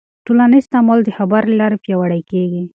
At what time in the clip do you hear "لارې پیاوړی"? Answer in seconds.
1.61-2.21